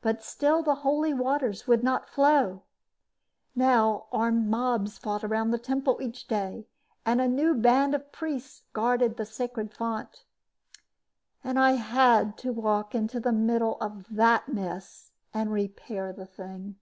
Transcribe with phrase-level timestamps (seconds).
[0.00, 2.62] But still the holy waters would not flow.
[3.54, 6.66] Now armed mobs fought around the temple each day
[7.04, 10.24] and a new band of priests guarded the sacred fount.
[11.44, 16.76] And I had to walk into the middle of that mess and repair the thing.